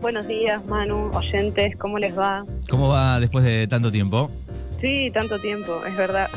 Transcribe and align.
Buenos 0.00 0.28
días, 0.28 0.64
Manu, 0.66 1.10
oyentes, 1.14 1.76
¿cómo 1.76 1.98
les 1.98 2.16
va? 2.16 2.44
¿Cómo 2.68 2.88
va 2.88 3.18
después 3.18 3.44
de 3.44 3.66
tanto 3.66 3.90
tiempo? 3.90 4.30
Sí, 4.80 5.10
tanto 5.12 5.38
tiempo, 5.38 5.84
es 5.86 5.96
verdad. 5.96 6.28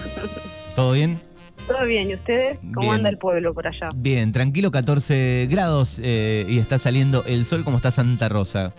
¿Todo 0.75 0.93
bien? 0.93 1.19
Todo 1.67 1.85
bien, 1.85 2.09
¿y 2.09 2.16
ustedes? 2.16 2.58
¿Cómo 2.74 2.82
Bien. 2.82 2.93
anda 2.95 3.09
el 3.09 3.17
pueblo 3.17 3.53
por 3.53 3.67
allá? 3.67 3.90
Bien, 3.95 4.32
tranquilo, 4.32 4.72
14 4.72 5.48
grados 5.51 6.00
eh, 6.01 6.45
y 6.50 6.58
está 6.58 6.80
saliendo 6.80 7.24
el 7.25 7.45
sol 7.45 7.64
como 7.64 7.77
está 7.77 7.92
Santa 7.92 8.27
Rosa. 8.27 8.73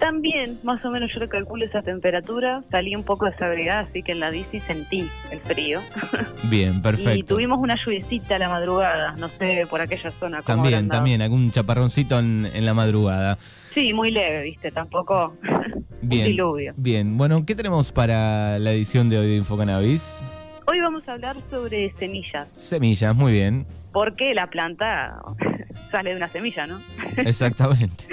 También, 0.00 0.58
más 0.64 0.82
o 0.84 0.90
menos 0.90 1.10
yo 1.14 1.20
le 1.20 1.28
calculo 1.28 1.64
esa 1.64 1.82
temperatura, 1.82 2.64
salí 2.70 2.96
un 2.96 3.04
poco 3.04 3.26
desabrigada, 3.26 3.80
así 3.80 4.02
que 4.02 4.12
en 4.12 4.20
la 4.20 4.30
bici 4.30 4.58
sentí 4.60 5.06
el 5.30 5.38
frío. 5.40 5.80
Bien, 6.44 6.78
Y 6.78 6.80
perfecto. 6.80 7.34
tuvimos 7.34 7.58
una 7.58 7.76
lluviecita 7.76 8.36
a 8.36 8.38
la 8.38 8.48
madrugada, 8.48 9.12
no 9.18 9.28
sé, 9.28 9.66
por 9.68 9.82
aquella 9.82 10.10
zona. 10.12 10.42
cómo 10.42 10.62
También, 10.62 10.88
también, 10.88 11.20
algún 11.22 11.52
chaparroncito 11.52 12.18
en, 12.18 12.48
en 12.52 12.64
la 12.64 12.72
madrugada. 12.72 13.36
Sí, 13.74 13.92
muy 13.92 14.10
leve, 14.10 14.42
viste, 14.42 14.70
tampoco 14.72 15.36
un 15.42 15.84
Bien. 16.08 16.26
diluvio. 16.26 16.72
Bien, 16.76 17.18
bueno, 17.18 17.44
¿qué 17.44 17.54
tenemos 17.54 17.92
para 17.92 18.58
la 18.58 18.72
edición 18.72 19.10
de 19.10 19.18
hoy 19.18 19.26
de 19.28 19.36
Infocannabis? 19.36 20.22
Hoy 20.66 20.80
vamos 20.80 21.06
a 21.08 21.12
hablar 21.12 21.36
sobre 21.50 21.92
semillas, 21.98 22.48
Semillas, 22.56 23.14
muy 23.14 23.32
bien, 23.32 23.66
porque 23.92 24.32
la 24.34 24.46
planta 24.48 25.20
sale 25.90 26.10
de 26.10 26.16
una 26.16 26.28
semilla, 26.28 26.66
¿no? 26.66 26.80
exactamente. 27.18 28.04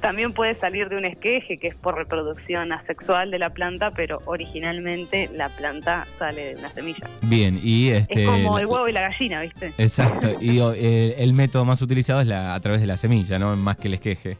También 0.00 0.32
puede 0.32 0.54
salir 0.60 0.88
de 0.88 0.96
un 0.96 1.04
esqueje, 1.04 1.58
que 1.58 1.68
es 1.68 1.74
por 1.74 1.96
reproducción 1.96 2.72
asexual 2.72 3.30
de 3.30 3.38
la 3.38 3.50
planta, 3.50 3.90
pero 3.90 4.22
originalmente 4.26 5.28
la 5.34 5.48
planta 5.48 6.06
sale 6.18 6.54
de 6.54 6.60
una 6.60 6.68
semilla. 6.68 7.08
Bien, 7.22 7.58
y 7.60 7.90
este... 7.90 8.22
es 8.22 8.30
como 8.30 8.58
el 8.58 8.66
huevo 8.66 8.88
y 8.88 8.92
la 8.92 9.02
gallina, 9.02 9.40
¿viste? 9.40 9.72
Exacto, 9.76 10.28
y 10.40 10.60
eh, 10.60 11.16
el 11.18 11.32
método 11.32 11.64
más 11.64 11.82
utilizado 11.82 12.20
es 12.20 12.28
la, 12.28 12.54
a 12.54 12.60
través 12.60 12.80
de 12.80 12.86
la 12.86 12.96
semilla, 12.96 13.38
¿no? 13.38 13.56
Más 13.56 13.76
que 13.76 13.88
el 13.88 13.94
esqueje. 13.94 14.38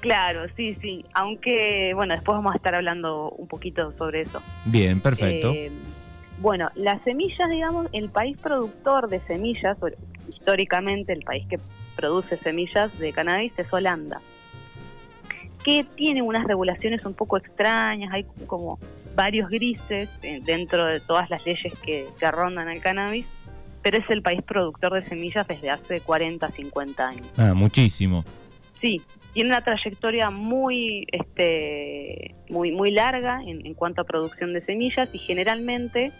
Claro, 0.00 0.46
sí, 0.56 0.74
sí. 0.76 1.04
Aunque, 1.14 1.92
bueno, 1.94 2.14
después 2.14 2.36
vamos 2.36 2.54
a 2.54 2.56
estar 2.56 2.74
hablando 2.74 3.30
un 3.30 3.48
poquito 3.48 3.92
sobre 3.96 4.22
eso. 4.22 4.42
Bien, 4.64 5.00
perfecto. 5.00 5.52
Eh, 5.52 5.70
bueno, 6.38 6.70
las 6.74 7.02
semillas, 7.02 7.50
digamos, 7.50 7.86
el 7.92 8.08
país 8.08 8.36
productor 8.38 9.08
de 9.08 9.20
semillas, 9.20 9.76
históricamente 10.28 11.12
el 11.12 11.22
país 11.22 11.46
que 11.48 11.58
produce 11.96 12.38
semillas 12.38 12.98
de 12.98 13.12
cannabis 13.12 13.52
es 13.58 13.70
Holanda, 13.72 14.20
que 15.64 15.84
tiene 15.84 16.22
unas 16.22 16.44
regulaciones 16.44 17.04
un 17.04 17.14
poco 17.14 17.36
extrañas, 17.36 18.12
hay 18.12 18.24
como 18.46 18.78
varios 19.14 19.50
grises 19.50 20.18
eh, 20.22 20.40
dentro 20.44 20.86
de 20.86 21.00
todas 21.00 21.28
las 21.30 21.44
leyes 21.44 21.74
que, 21.80 22.06
que 22.18 22.30
rondan 22.30 22.68
al 22.68 22.80
cannabis, 22.80 23.26
pero 23.82 23.98
es 23.98 24.08
el 24.10 24.22
país 24.22 24.42
productor 24.42 24.94
de 24.94 25.02
semillas 25.02 25.46
desde 25.46 25.70
hace 25.70 26.00
40, 26.00 26.48
50 26.50 27.08
años. 27.08 27.32
Ah, 27.36 27.54
muchísimo. 27.54 28.24
Sí, 28.80 29.02
tiene 29.32 29.50
una 29.50 29.60
trayectoria 29.60 30.30
muy, 30.30 31.06
este, 31.12 32.34
muy, 32.48 32.72
muy 32.72 32.90
larga 32.90 33.40
en, 33.44 33.66
en 33.66 33.74
cuanto 33.74 34.00
a 34.02 34.04
producción 34.04 34.54
de 34.54 34.62
semillas 34.62 35.08
y 35.12 35.18
generalmente 35.18 36.12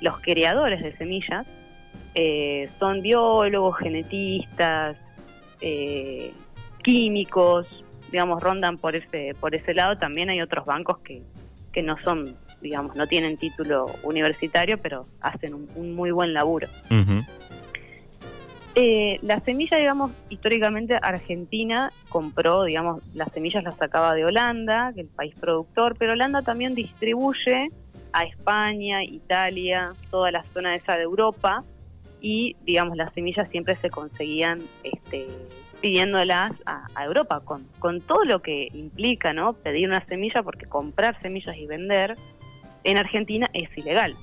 los 0.00 0.20
criadores 0.20 0.82
de 0.82 0.92
semillas 0.92 1.46
eh, 2.14 2.68
son 2.78 3.02
biólogos, 3.02 3.78
genetistas, 3.78 4.96
eh, 5.60 6.32
químicos, 6.82 7.84
digamos, 8.10 8.42
rondan 8.42 8.78
por 8.78 8.96
ese, 8.96 9.34
por 9.40 9.54
ese 9.54 9.74
lado. 9.74 9.98
También 9.98 10.30
hay 10.30 10.40
otros 10.40 10.64
bancos 10.66 10.98
que, 10.98 11.22
que 11.72 11.82
no 11.82 11.96
son, 12.02 12.36
digamos, 12.60 12.96
no 12.96 13.06
tienen 13.06 13.36
título 13.36 13.86
universitario, 14.02 14.78
pero 14.78 15.06
hacen 15.20 15.54
un- 15.54 15.68
un 15.74 15.94
muy 15.94 16.10
buen 16.10 16.32
laburo. 16.32 16.68
Ujú. 16.90 17.22
Eh, 18.74 19.18
la 19.22 19.40
semilla, 19.40 19.76
digamos, 19.76 20.12
históricamente 20.28 20.96
Argentina 21.02 21.90
compró, 22.08 22.62
digamos, 22.62 23.02
las 23.14 23.32
semillas 23.32 23.64
las 23.64 23.76
sacaba 23.76 24.14
de 24.14 24.24
Holanda, 24.24 24.92
que 24.94 25.00
es 25.00 25.06
el 25.08 25.12
país 25.12 25.34
productor, 25.40 25.96
pero 25.98 26.12
Holanda 26.12 26.42
también 26.42 26.74
distribuye 26.74 27.70
a 28.12 28.22
España, 28.24 29.02
Italia, 29.02 29.90
toda 30.10 30.30
la 30.30 30.44
zona 30.54 30.76
esa 30.76 30.96
de 30.96 31.02
Europa 31.02 31.64
y, 32.20 32.54
digamos, 32.64 32.96
las 32.96 33.12
semillas 33.14 33.48
siempre 33.50 33.74
se 33.76 33.90
conseguían 33.90 34.60
este, 34.84 35.26
pidiéndolas 35.80 36.52
a, 36.66 36.86
a 36.94 37.04
Europa, 37.04 37.40
con, 37.44 37.66
con 37.78 38.00
todo 38.00 38.24
lo 38.24 38.42
que 38.42 38.68
implica, 38.72 39.32
¿no? 39.32 39.52
Pedir 39.52 39.88
una 39.88 40.04
semilla, 40.06 40.42
porque 40.42 40.66
comprar 40.66 41.20
semillas 41.22 41.56
y 41.56 41.66
vender 41.66 42.16
en 42.84 42.98
Argentina 42.98 43.48
es 43.52 43.68
ilegal. 43.76 44.14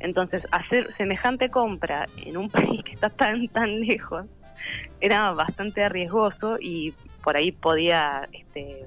Entonces, 0.00 0.46
hacer 0.50 0.92
semejante 0.96 1.48
compra 1.48 2.06
en 2.24 2.36
un 2.36 2.48
país 2.50 2.82
que 2.84 2.92
está 2.92 3.08
tan, 3.08 3.48
tan 3.48 3.80
lejos 3.80 4.26
era 5.00 5.32
bastante 5.32 5.88
riesgoso 5.88 6.56
y 6.60 6.94
por 7.22 7.36
ahí 7.36 7.52
podía, 7.52 8.28
este, 8.32 8.84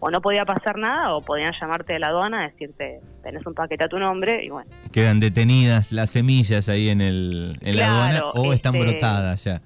o 0.00 0.10
no 0.10 0.20
podía 0.20 0.44
pasar 0.44 0.78
nada, 0.78 1.14
o 1.14 1.20
podían 1.20 1.52
llamarte 1.60 1.94
de 1.94 1.98
la 1.98 2.08
aduana, 2.08 2.42
decirte, 2.48 3.00
tenés 3.22 3.44
un 3.46 3.54
paquete 3.54 3.84
a 3.84 3.88
tu 3.88 3.98
nombre, 3.98 4.44
y 4.44 4.48
bueno. 4.48 4.70
Quedan 4.92 5.20
detenidas 5.20 5.92
las 5.92 6.10
semillas 6.10 6.68
ahí 6.68 6.88
en, 6.88 7.00
el, 7.00 7.56
en 7.60 7.76
la 7.76 7.90
aduana 7.90 8.24
o 8.34 8.52
están 8.52 8.74
este- 8.74 8.90
brotadas 8.90 9.44
ya. 9.44 9.62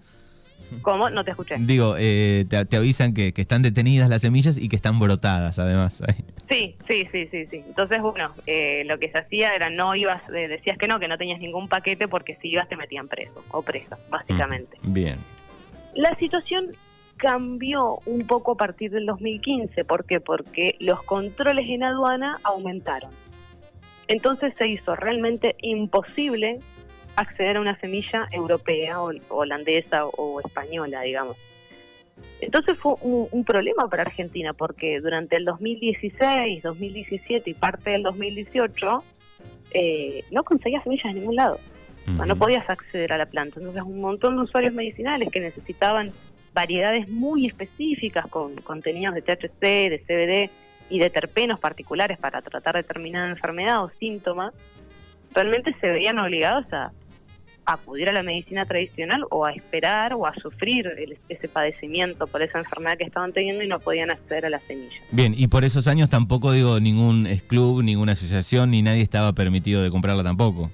¿Cómo? 0.82 1.10
No 1.10 1.24
te 1.24 1.30
escuché. 1.32 1.56
Digo, 1.58 1.94
eh, 1.98 2.44
te, 2.48 2.64
te 2.64 2.76
avisan 2.76 3.14
que, 3.14 3.32
que 3.32 3.42
están 3.42 3.62
detenidas 3.62 4.08
las 4.08 4.22
semillas 4.22 4.58
y 4.58 4.68
que 4.68 4.76
están 4.76 4.98
brotadas 4.98 5.58
además. 5.58 6.02
Sí, 6.48 6.76
sí, 6.86 7.08
sí, 7.10 7.26
sí, 7.32 7.46
sí. 7.46 7.64
Entonces, 7.66 8.00
bueno, 8.00 8.32
eh, 8.46 8.84
lo 8.86 9.00
que 9.00 9.10
se 9.10 9.18
hacía 9.18 9.54
era 9.54 9.68
no 9.68 9.96
ibas, 9.96 10.22
eh, 10.30 10.46
decías 10.46 10.78
que 10.78 10.86
no, 10.86 11.00
que 11.00 11.08
no 11.08 11.18
tenías 11.18 11.40
ningún 11.40 11.68
paquete 11.68 12.06
porque 12.06 12.38
si 12.40 12.50
ibas 12.50 12.68
te 12.68 12.76
metían 12.76 13.08
preso 13.08 13.44
o 13.50 13.62
presa, 13.62 13.98
básicamente. 14.10 14.78
Bien. 14.82 15.18
La 15.94 16.14
situación 16.18 16.76
cambió 17.16 17.98
un 18.06 18.26
poco 18.26 18.52
a 18.52 18.56
partir 18.56 18.92
del 18.92 19.06
2015. 19.06 19.84
¿Por 19.84 20.04
qué? 20.04 20.20
Porque 20.20 20.76
los 20.78 21.02
controles 21.02 21.68
en 21.68 21.82
aduana 21.82 22.38
aumentaron. 22.44 23.10
Entonces 24.08 24.54
se 24.56 24.68
hizo 24.68 24.94
realmente 24.94 25.56
imposible 25.62 26.60
acceder 27.16 27.56
a 27.56 27.60
una 27.60 27.78
semilla 27.80 28.28
europea 28.30 29.00
o 29.00 29.12
holandesa 29.28 30.06
o 30.06 30.40
española, 30.40 31.02
digamos. 31.02 31.36
Entonces 32.40 32.78
fue 32.78 32.94
un, 33.00 33.28
un 33.30 33.44
problema 33.44 33.88
para 33.88 34.02
Argentina 34.02 34.52
porque 34.52 35.00
durante 35.00 35.36
el 35.36 35.44
2016, 35.44 36.62
2017 36.62 37.50
y 37.50 37.54
parte 37.54 37.90
del 37.90 38.02
2018 38.02 39.04
eh, 39.72 40.24
no 40.30 40.44
conseguías 40.44 40.82
semillas 40.84 41.06
en 41.06 41.14
ningún 41.16 41.36
lado. 41.36 41.58
O 42.08 42.16
sea, 42.16 42.26
no 42.26 42.36
podías 42.36 42.68
acceder 42.70 43.12
a 43.12 43.18
la 43.18 43.26
planta. 43.26 43.58
Entonces, 43.58 43.82
un 43.82 44.00
montón 44.00 44.36
de 44.36 44.42
usuarios 44.42 44.72
medicinales 44.72 45.28
que 45.30 45.40
necesitaban 45.40 46.12
variedades 46.54 47.08
muy 47.08 47.46
específicas 47.46 48.26
con 48.28 48.54
contenidos 48.56 49.14
de 49.14 49.22
THC, 49.22 49.60
de 49.60 50.02
CBD 50.06 50.50
y 50.88 51.00
de 51.00 51.10
terpenos 51.10 51.58
particulares 51.58 52.16
para 52.18 52.42
tratar 52.42 52.76
determinada 52.76 53.28
enfermedad 53.28 53.82
o 53.82 53.90
síntoma, 53.98 54.52
realmente 55.34 55.74
se 55.80 55.88
veían 55.88 56.18
obligados 56.18 56.72
a 56.72 56.92
acudir 57.66 58.08
a 58.08 58.12
la 58.12 58.22
medicina 58.22 58.64
tradicional 58.64 59.24
o 59.30 59.44
a 59.44 59.52
esperar 59.52 60.14
o 60.14 60.26
a 60.26 60.34
sufrir 60.34 60.86
el- 60.98 61.18
ese 61.28 61.48
padecimiento 61.48 62.26
por 62.26 62.40
esa 62.42 62.58
enfermedad 62.58 62.96
que 62.96 63.04
estaban 63.04 63.32
teniendo 63.32 63.62
y 63.64 63.68
no 63.68 63.80
podían 63.80 64.10
acceder 64.10 64.46
a 64.46 64.50
la 64.50 64.60
semilla. 64.60 64.96
Bien, 65.10 65.34
y 65.36 65.48
por 65.48 65.64
esos 65.64 65.88
años 65.88 66.08
tampoco 66.08 66.52
digo 66.52 66.78
ningún 66.80 67.26
club, 67.48 67.82
ninguna 67.82 68.12
asociación, 68.12 68.70
ni 68.70 68.82
nadie 68.82 69.02
estaba 69.02 69.32
permitido 69.32 69.82
de 69.82 69.90
comprarla 69.90 70.22
tampoco. 70.22 70.70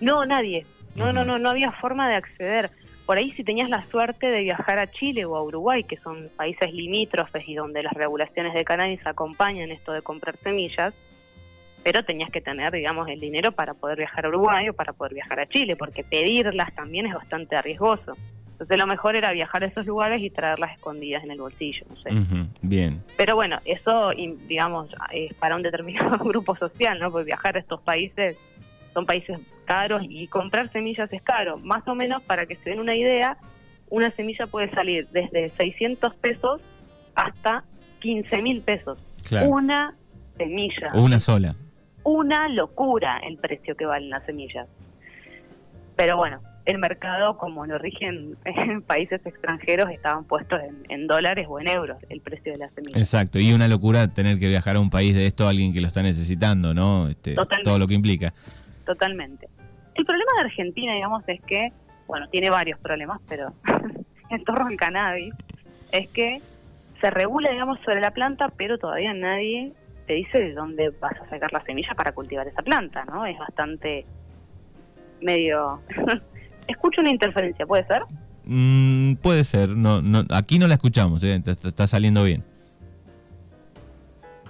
No, 0.00 0.24
nadie. 0.24 0.64
No, 0.94 1.12
no, 1.12 1.24
no, 1.24 1.38
no 1.38 1.50
había 1.50 1.72
forma 1.72 2.08
de 2.08 2.16
acceder. 2.16 2.70
Por 3.06 3.18
ahí 3.18 3.32
si 3.32 3.42
tenías 3.44 3.68
la 3.68 3.82
suerte 3.90 4.26
de 4.28 4.40
viajar 4.42 4.78
a 4.78 4.90
Chile 4.90 5.24
o 5.24 5.36
a 5.36 5.42
Uruguay, 5.42 5.82
que 5.84 5.96
son 5.98 6.30
países 6.36 6.72
limítrofes 6.72 7.42
y 7.48 7.54
donde 7.54 7.82
las 7.82 7.92
regulaciones 7.94 8.54
de 8.54 8.64
cannabis 8.64 9.04
acompañan 9.04 9.70
esto 9.72 9.92
de 9.92 10.02
comprar 10.02 10.36
semillas, 10.42 10.94
pero 11.82 12.04
tenías 12.04 12.30
que 12.30 12.40
tener, 12.40 12.72
digamos, 12.72 13.08
el 13.08 13.20
dinero 13.20 13.52
para 13.52 13.74
poder 13.74 13.98
viajar 13.98 14.26
a 14.26 14.28
Uruguay 14.28 14.68
o 14.68 14.74
para 14.74 14.92
poder 14.92 15.14
viajar 15.14 15.40
a 15.40 15.46
Chile, 15.46 15.76
porque 15.76 16.04
pedirlas 16.04 16.74
también 16.74 17.06
es 17.06 17.14
bastante 17.14 17.60
riesgoso. 17.62 18.16
Entonces 18.52 18.78
lo 18.78 18.86
mejor 18.86 19.16
era 19.16 19.32
viajar 19.32 19.64
a 19.64 19.68
esos 19.68 19.86
lugares 19.86 20.20
y 20.20 20.28
traerlas 20.28 20.74
escondidas 20.74 21.24
en 21.24 21.30
el 21.30 21.40
bolsillo, 21.40 21.86
no 21.88 21.96
sé. 21.96 22.10
Bien. 22.60 23.02
Pero 23.16 23.34
bueno, 23.34 23.58
eso, 23.64 24.10
digamos, 24.10 24.90
es 25.12 25.32
para 25.34 25.56
un 25.56 25.62
determinado 25.62 26.18
grupo 26.24 26.54
social, 26.56 26.98
¿no? 26.98 27.10
Porque 27.10 27.24
viajar 27.24 27.56
a 27.56 27.60
estos 27.60 27.80
países 27.80 28.36
son 28.92 29.06
países 29.06 29.38
caros 29.64 30.02
y 30.06 30.26
comprar 30.26 30.70
semillas 30.72 31.10
es 31.10 31.22
caro. 31.22 31.56
Más 31.56 31.88
o 31.88 31.94
menos, 31.94 32.22
para 32.24 32.44
que 32.44 32.56
se 32.56 32.68
den 32.70 32.80
una 32.80 32.94
idea, 32.94 33.38
una 33.88 34.10
semilla 34.10 34.46
puede 34.46 34.70
salir 34.72 35.08
desde 35.08 35.50
600 35.56 36.14
pesos 36.16 36.60
hasta 37.14 37.64
15 38.00 38.42
mil 38.42 38.60
pesos. 38.60 38.98
Claro. 39.26 39.48
Una 39.48 39.94
semilla. 40.36 40.90
Una 40.92 41.18
sola. 41.18 41.56
Una 42.10 42.48
locura 42.48 43.20
el 43.24 43.36
precio 43.36 43.76
que 43.76 43.86
valen 43.86 44.10
las 44.10 44.26
semillas. 44.26 44.66
Pero 45.94 46.16
bueno, 46.16 46.40
el 46.64 46.78
mercado, 46.78 47.38
como 47.38 47.66
lo 47.66 47.78
rigen 47.78 48.36
en 48.44 48.82
países 48.86 49.24
extranjeros, 49.24 49.88
estaban 49.90 50.24
puestos 50.24 50.60
en, 50.60 50.82
en 50.88 51.06
dólares 51.06 51.46
o 51.48 51.60
en 51.60 51.68
euros 51.68 51.98
el 52.08 52.20
precio 52.20 52.50
de 52.50 52.58
las 52.58 52.74
semillas. 52.74 53.00
Exacto. 53.00 53.38
Y 53.38 53.52
una 53.52 53.68
locura 53.68 54.12
tener 54.12 54.40
que 54.40 54.48
viajar 54.48 54.74
a 54.74 54.80
un 54.80 54.90
país 54.90 55.14
de 55.14 55.26
esto 55.26 55.46
a 55.46 55.50
alguien 55.50 55.72
que 55.72 55.80
lo 55.80 55.86
está 55.86 56.02
necesitando, 56.02 56.74
¿no? 56.74 57.06
Este, 57.06 57.34
Totalmente. 57.34 57.64
todo 57.64 57.78
lo 57.78 57.86
que 57.86 57.94
implica. 57.94 58.34
Totalmente. 58.84 59.48
El 59.94 60.04
problema 60.04 60.32
de 60.34 60.40
Argentina, 60.46 60.92
digamos, 60.94 61.22
es 61.28 61.40
que, 61.42 61.72
bueno, 62.08 62.28
tiene 62.28 62.50
varios 62.50 62.80
problemas, 62.80 63.20
pero 63.28 63.54
en 64.30 64.42
torno 64.42 64.66
al 64.66 64.76
cannabis, 64.76 65.32
es 65.92 66.08
que 66.08 66.40
se 67.00 67.10
regula, 67.10 67.52
digamos, 67.52 67.78
sobre 67.84 68.00
la 68.00 68.10
planta, 68.10 68.48
pero 68.56 68.78
todavía 68.78 69.14
nadie 69.14 69.74
te 70.10 70.16
dice 70.16 70.40
de 70.40 70.54
dónde 70.54 70.90
vas 71.00 71.16
a 71.20 71.30
sacar 71.30 71.52
la 71.52 71.62
semilla 71.62 71.94
para 71.94 72.10
cultivar 72.10 72.44
esa 72.48 72.62
planta, 72.62 73.04
¿no? 73.04 73.24
Es 73.26 73.38
bastante 73.38 74.04
medio... 75.22 75.80
Escucho 76.66 77.00
una 77.00 77.10
interferencia, 77.10 77.64
¿puede 77.64 77.86
ser? 77.86 78.02
Mm, 78.44 79.14
puede 79.22 79.44
ser, 79.44 79.68
no, 79.68 80.02
no, 80.02 80.24
aquí 80.30 80.58
no 80.58 80.66
la 80.66 80.74
escuchamos, 80.74 81.22
¿eh? 81.22 81.36
está, 81.36 81.52
está 81.52 81.86
saliendo 81.86 82.24
bien. 82.24 82.42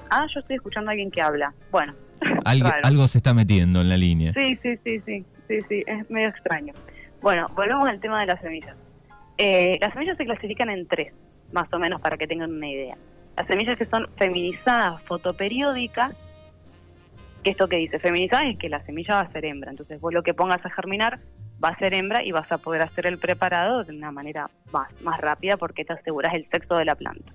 Ah, 0.09 0.27
yo 0.33 0.41
estoy 0.41 0.57
escuchando 0.57 0.89
a 0.89 0.93
alguien 0.93 1.11
que 1.11 1.21
habla. 1.21 1.53
Bueno. 1.71 1.93
Algo, 2.47 2.69
algo 2.83 3.07
se 3.07 3.19
está 3.19 3.35
metiendo 3.35 3.83
en 3.83 3.91
la 3.91 3.99
línea. 3.99 4.33
Sí, 4.33 4.59
sí, 4.63 4.79
sí, 4.83 5.01
sí, 5.05 5.25
sí, 5.47 5.59
sí, 5.69 5.85
es 5.87 6.09
medio 6.11 6.29
extraño. 6.29 6.73
Bueno, 7.21 7.47
volvemos 7.55 7.87
al 7.87 8.01
tema 8.01 8.21
de 8.21 8.27
las 8.27 8.41
semillas. 8.41 8.77
Eh, 9.37 9.77
las 9.79 9.93
semillas 9.93 10.17
se 10.17 10.25
clasifican 10.25 10.71
en 10.71 10.87
tres, 10.87 11.13
más 11.53 11.71
o 11.73 11.79
menos, 11.79 12.01
para 12.01 12.17
que 12.17 12.27
tengan 12.27 12.51
una 12.51 12.69
idea. 12.69 12.97
Las 13.41 13.47
semillas 13.47 13.79
que 13.79 13.87
son 13.87 14.07
feminizadas 14.19 15.01
fotoperiódicas, 15.05 16.15
que 17.43 17.53
esto 17.53 17.69
que 17.69 17.77
dice 17.77 17.99
feminizadas 17.99 18.49
es 18.49 18.59
que 18.59 18.69
la 18.69 18.85
semilla 18.85 19.15
va 19.15 19.21
a 19.23 19.33
ser 19.33 19.47
hembra. 19.47 19.71
Entonces 19.71 19.99
vos 19.99 20.13
lo 20.13 20.23
que 20.23 20.35
pongas 20.35 20.63
a 20.67 20.69
germinar 20.69 21.21
va 21.65 21.71
a 21.71 21.79
ser 21.79 21.95
hembra 21.95 22.23
y 22.23 22.33
vas 22.33 22.53
a 22.53 22.59
poder 22.59 22.83
hacer 22.83 23.07
el 23.07 23.17
preparado 23.17 23.83
de 23.83 23.97
una 23.97 24.11
manera 24.11 24.51
más, 24.73 24.93
más 25.01 25.19
rápida 25.23 25.57
porque 25.57 25.87
te 25.87 25.95
aseguras 25.95 26.35
el 26.35 26.51
sexo 26.51 26.77
de 26.77 26.85
la 26.85 26.97
planta. 26.97 27.33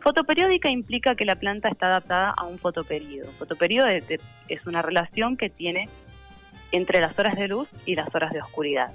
Fotoperiódica 0.00 0.70
implica 0.70 1.16
que 1.16 1.26
la 1.26 1.36
planta 1.36 1.68
está 1.68 1.88
adaptada 1.88 2.30
a 2.34 2.46
un 2.46 2.56
fotoperiodo. 2.56 3.30
Fotoperiodo 3.32 3.88
es, 3.88 4.66
una 4.66 4.80
relación 4.80 5.36
que 5.36 5.50
tiene 5.50 5.90
entre 6.72 7.02
las 7.02 7.18
horas 7.18 7.36
de 7.36 7.48
luz 7.48 7.68
y 7.84 7.94
las 7.94 8.08
horas 8.14 8.32
de 8.32 8.40
oscuridad. 8.40 8.90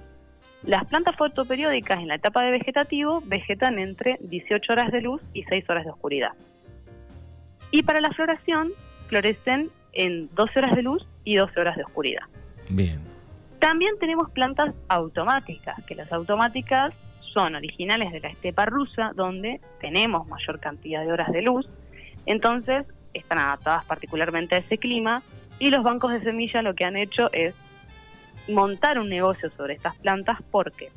Las 0.64 0.86
plantas 0.86 1.16
fotoperiódicas 1.16 2.00
en 2.00 2.08
la 2.08 2.16
etapa 2.16 2.44
de 2.44 2.52
vegetativo 2.52 3.22
vegetan 3.26 3.80
entre 3.80 4.18
18 4.22 4.74
horas 4.74 4.92
de 4.92 5.02
luz 5.02 5.22
y 5.34 5.44
6 5.44 5.70
horas 5.70 5.86
de 5.86 5.92
oscuridad. 5.92 6.32
Y 7.72 7.84
para 7.84 8.02
la 8.02 8.12
floración 8.12 8.72
florecen 9.08 9.70
en 9.94 10.30
12 10.36 10.60
horas 10.60 10.76
de 10.76 10.84
luz 10.84 11.06
y 11.24 11.36
12 11.36 11.60
horas 11.60 11.76
de 11.78 11.84
oscuridad. 11.84 12.24
Bien. 12.70 13.02
También 13.60 13.98
tenemos 14.00 14.32
plantas 14.32 14.74
automáticas, 14.88 15.84
que 15.86 15.96
las 15.96 16.12
automáticas 16.12 16.94
son 17.34 17.56
originales 17.56 18.12
de 18.12 18.20
la 18.20 18.30
estepa 18.30 18.66
rusa, 18.66 19.12
donde 19.16 19.62
tenemos 19.80 20.28
mayor 20.28 20.60
cantidad 20.60 21.02
de 21.02 21.12
horas 21.12 21.32
de 21.32 21.42
luz, 21.42 21.68
entonces 22.26 22.86
están 23.14 23.40
adaptadas 23.40 23.86
particularmente 23.86 24.56
a 24.56 24.58
ese 24.60 24.78
clima 24.78 25.24
y 25.60 25.70
los 25.70 25.84
bancos 25.84 26.12
de 26.12 26.22
semillas 26.22 26.64
lo 26.64 26.76
que 26.76 26.86
han 26.86 26.96
hecho 26.96 27.32
es 27.34 27.56
montar 28.54 29.00
un 29.00 29.10
negocio 29.10 29.50
sobre 29.52 29.74
estas 29.74 29.96
plantas 29.98 30.40
porque 30.52 30.90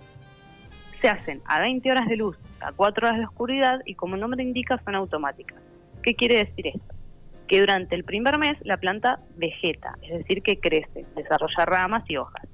se 1.01 1.09
hacen 1.09 1.43
a 1.47 1.61
20 1.61 1.91
horas 1.91 2.09
de 2.09 2.17
luz, 2.17 2.39
a 2.61 2.73
4 2.73 3.07
horas 3.07 3.19
de 3.19 3.27
oscuridad 3.27 3.81
y 3.85 3.95
como 3.95 4.15
el 4.15 4.21
nombre 4.21 4.43
indica 4.43 4.81
son 4.85 4.95
automáticas. 4.95 5.61
¿Qué 6.03 6.15
quiere 6.15 6.37
decir 6.37 6.69
esto? 6.69 6.95
Que 7.47 7.61
durante 7.61 7.95
el 7.95 8.05
primer 8.05 8.39
mes 8.39 8.57
la 8.63 8.79
planta 8.79 9.19
vegeta, 9.37 9.97
es 10.03 10.19
decir, 10.19 10.43
que 10.43 10.59
crece, 10.59 11.05
desarrolla 11.15 11.67
ramas 11.67 12.05
y 12.09 12.17
hojas. 12.17 12.47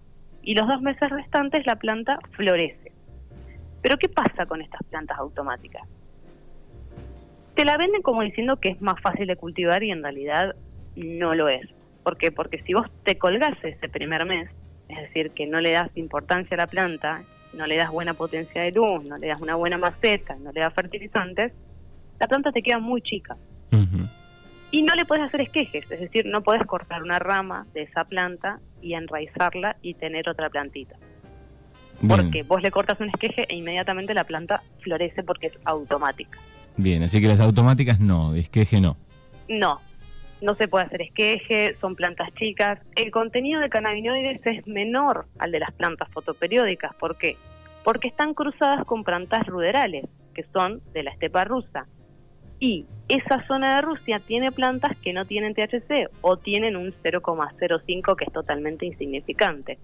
Y 0.43 0.55
los 0.55 0.67
dos 0.67 0.81
meses 0.83 1.11
restantes 1.11 1.67
la 1.67 1.77
planta 1.77 2.19
florece. 2.33 2.93
Pero 3.83 3.99
¿qué 3.99 4.09
pasa 4.09 4.47
con 4.47 4.63
estas 4.63 4.83
plantas 4.85 5.19
automáticas? 5.19 5.83
Te 7.55 7.65
la 7.65 7.77
venden 7.77 8.03
como 8.03 8.23
diciendo 8.23 8.57
que 8.57 8.71
es 8.71 8.81
más 8.81 9.01
fácil 9.01 9.27
de 9.27 9.37
cultivar 9.37 9.83
y 9.83 9.91
en 9.91 10.03
realidad 10.03 10.55
no 10.97 11.35
lo 11.35 11.49
es. 11.49 11.69
¿Por 12.03 12.17
qué? 12.17 12.33
Porque 12.33 12.63
si 12.63 12.75
vos 12.75 12.87
te 13.05 13.19
colgás 13.19 13.63
ese 13.63 13.89
primer 13.89 14.25
mes, 14.25 14.51
es 14.91 15.09
decir, 15.09 15.31
que 15.31 15.47
no 15.47 15.61
le 15.61 15.73
das 15.73 15.91
importancia 15.97 16.55
a 16.55 16.59
la 16.59 16.67
planta, 16.67 17.23
no 17.53 17.67
le 17.67 17.77
das 17.77 17.91
buena 17.91 18.15
potencia 18.15 18.63
de 18.63 18.73
luz, 18.73 19.05
no 19.05 19.19
le 19.19 19.29
das 19.29 19.41
una 19.41 19.55
buena 19.55 19.79
maceta, 19.79 20.37
no 20.37 20.53
le 20.53 20.61
das 20.61 20.75
fertilizantes, 20.75 21.53
la 22.19 22.27
planta 22.27 22.53
te 22.53 22.63
queda 22.63 22.79
muy 22.79 23.03
chica. 23.03 23.37
Y 24.73 24.83
no 24.83 24.95
le 24.95 25.05
puedes 25.05 25.25
hacer 25.25 25.41
esquejes, 25.41 25.91
es 25.91 26.01
decir, 26.01 26.27
no 26.27 26.43
puedes 26.43 26.65
cortar 26.65 27.03
una 27.03 27.19
rama 27.19 27.67
de 27.75 27.83
esa 27.83 28.05
planta 28.05 28.61
y 28.81 28.95
enraizarla 28.95 29.77
y 29.83 29.95
tener 29.95 30.29
otra 30.29 30.49
plantita. 30.49 30.95
Porque 32.07 32.45
vos 32.45 32.63
le 32.63 32.71
cortas 32.71 33.01
un 33.01 33.09
esqueje 33.09 33.47
e 33.49 33.57
inmediatamente 33.57 34.15
la 34.15 34.25
planta 34.25 34.63
florece 34.81 35.25
porque 35.25 35.49
es 35.49 35.59
automática. 35.65 36.39
Bien, 36.77 37.03
así 37.03 37.21
que 37.21 37.27
las 37.27 37.41
automáticas 37.41 37.99
no, 37.99 38.35
esqueje 38.35 38.81
no. 38.81 38.97
No, 39.49 39.81
no 40.41 40.55
se 40.55 40.69
puede 40.69 40.87
hacer 40.87 41.03
esqueje, 41.03 41.75
son 41.81 41.97
plantas 41.97 42.33
chicas. 42.35 42.81
El 42.97 43.11
contenido 43.11 43.61
de 43.61 43.69
cannabinoides 43.69 44.45
es 44.47 44.67
menor 44.67 45.27
al 45.39 45.53
de 45.53 45.61
las 45.61 45.73
plantas 45.73 46.09
fotoperiódicas. 46.11 46.95
¿Por 46.95 47.17
qué? 47.17 47.37
Porque 47.85 48.09
están 48.09 48.35
cruzadas 48.35 48.85
con 48.85 49.05
plantas 49.05 49.47
ruderales, 49.47 50.07
que 50.35 50.45
son 50.53 50.81
de 50.93 51.03
la 51.03 51.11
estepa 51.11 51.45
rusa. 51.45 51.87
Y 52.59 52.85
esa 53.09 53.41
zona 53.41 53.77
de 53.77 53.83
Rusia 53.83 54.19
tiene 54.19 54.53
plantas 54.53 54.97
que 54.99 55.13
no 55.15 55.25
tienen 55.25 55.55
THC 55.55 56.11
o 56.21 56.37
tienen 56.37 56.77
un 56.77 56.93
0,05 56.93 58.17
que 58.17 58.25
es 58.25 58.33
totalmente 58.33 58.85
insignificante 58.85 59.79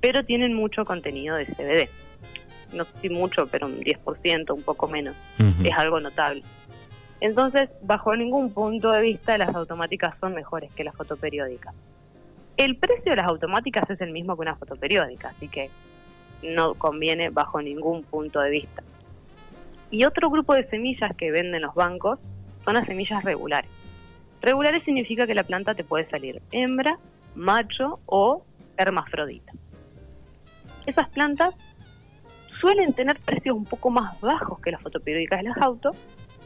pero 0.00 0.24
tienen 0.24 0.54
mucho 0.54 0.84
contenido 0.84 1.36
de 1.36 1.46
CBD. 1.46 1.88
No 2.72 2.84
sé 2.84 2.90
si 3.02 3.08
mucho, 3.08 3.46
pero 3.46 3.66
un 3.66 3.80
10%, 3.80 4.54
un 4.54 4.62
poco 4.62 4.88
menos. 4.88 5.14
Es 5.64 5.76
algo 5.76 6.00
notable. 6.00 6.42
Entonces, 7.20 7.68
bajo 7.82 8.14
ningún 8.14 8.52
punto 8.52 8.92
de 8.92 9.02
vista, 9.02 9.38
las 9.38 9.54
automáticas 9.54 10.14
son 10.20 10.34
mejores 10.34 10.70
que 10.72 10.84
las 10.84 10.96
fotoperiódicas. 10.96 11.74
El 12.56 12.76
precio 12.76 13.10
de 13.12 13.16
las 13.16 13.26
automáticas 13.26 13.88
es 13.90 14.00
el 14.00 14.12
mismo 14.12 14.36
que 14.36 14.42
una 14.42 14.56
fotoperiódica, 14.56 15.28
así 15.28 15.48
que 15.48 15.70
no 16.42 16.74
conviene 16.74 17.30
bajo 17.30 17.60
ningún 17.60 18.02
punto 18.04 18.40
de 18.40 18.50
vista. 18.50 18.82
Y 19.90 20.04
otro 20.04 20.30
grupo 20.30 20.54
de 20.54 20.68
semillas 20.68 21.14
que 21.16 21.30
venden 21.30 21.62
los 21.62 21.74
bancos 21.74 22.18
son 22.64 22.74
las 22.74 22.86
semillas 22.86 23.24
regulares. 23.24 23.70
Regulares 24.40 24.84
significa 24.84 25.26
que 25.26 25.34
la 25.34 25.42
planta 25.44 25.74
te 25.74 25.84
puede 25.84 26.08
salir 26.10 26.40
hembra, 26.52 26.98
macho 27.34 27.98
o 28.06 28.44
hermafrodita 28.76 29.52
esas 30.88 31.08
plantas 31.10 31.54
suelen 32.60 32.92
tener 32.92 33.18
precios 33.20 33.54
un 33.54 33.64
poco 33.64 33.90
más 33.90 34.18
bajos 34.20 34.60
que 34.60 34.70
las 34.70 34.80
fotoperiódicas 34.80 35.40
de 35.40 35.48
las 35.50 35.58
autos, 35.58 35.96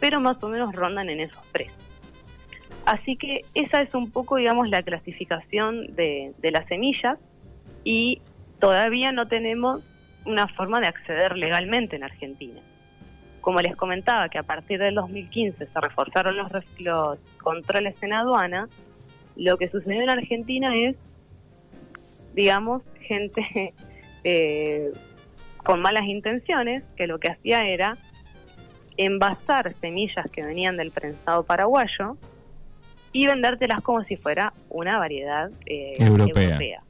pero 0.02 0.18
más 0.18 0.42
o 0.42 0.48
menos 0.48 0.74
rondan 0.74 1.10
en 1.10 1.20
esos 1.20 1.46
precios. 1.52 1.78
Así 2.84 3.14
que 3.14 3.42
esa 3.54 3.82
es 3.82 3.94
un 3.94 4.10
poco, 4.10 4.34
digamos, 4.34 4.68
la 4.68 4.82
clasificación 4.82 5.94
de, 5.94 6.34
las 6.42 6.66
semillas 6.66 7.20
y 7.84 8.20
todavía 8.58 9.12
no 9.12 9.26
tenemos 9.26 9.84
una 10.26 10.48
forma 10.48 10.80
de 10.80 10.88
acceder 10.88 11.36
legalmente 11.36 11.94
en 11.94 12.02
Argentina. 12.02 12.60
Como 13.40 13.60
les 13.60 13.76
comentaba 13.76 14.28
que 14.28 14.38
a 14.38 14.42
partir 14.42 14.80
del 14.80 14.96
2015 14.96 15.66
se 15.66 15.80
reforzaron 15.80 16.36
los, 16.36 17.18
controles 17.40 17.94
en 18.02 18.12
aduana, 18.12 18.68
lo 19.36 19.56
que 19.56 19.68
sucedió 19.68 20.02
en 20.02 20.10
Argentina 20.10 20.76
es, 20.76 20.96
digamos, 22.34 22.82
gente 23.02 23.72
eh, 24.24 24.90
con 25.58 25.80
malas 25.80 26.06
intenciones, 26.06 26.82
que 26.96 27.06
lo 27.06 27.20
que 27.20 27.28
hacía 27.28 27.68
era 27.68 27.96
envasar 28.96 29.74
semillas 29.80 30.30
que 30.30 30.42
venían 30.42 30.76
del 30.76 30.90
prensado 30.90 31.44
paraguayo 31.44 32.16
y 33.12 33.26
vendértelas 33.26 33.82
como 33.82 34.02
si 34.04 34.16
fuera 34.16 34.52
una 34.68 34.98
variedad 34.98 35.50
eh, 35.66 35.94
europea. 35.98 36.82